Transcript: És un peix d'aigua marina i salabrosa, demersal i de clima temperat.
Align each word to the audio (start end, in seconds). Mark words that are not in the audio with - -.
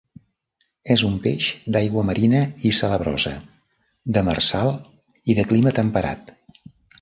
És 0.93 1.01
un 1.09 1.17
peix 1.25 1.49
d'aigua 1.75 2.03
marina 2.07 2.41
i 2.69 2.71
salabrosa, 2.77 3.35
demersal 4.17 4.73
i 5.35 5.37
de 5.43 5.47
clima 5.53 5.77
temperat. 5.83 6.35